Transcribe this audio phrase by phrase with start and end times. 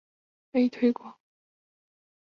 [0.03, 1.19] 迭代幂次可被推广至无穷高。